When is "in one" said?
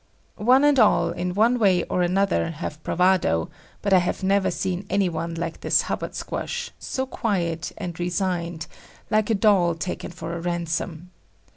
1.11-1.59